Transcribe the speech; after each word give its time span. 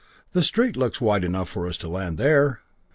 The 0.31 0.41
street 0.41 0.75
looks 0.75 0.99
wide 0.99 1.23
enough 1.23 1.47
for 1.47 1.67
us 1.67 1.77
to 1.77 1.87
land 1.87 2.17
there." 2.17 2.61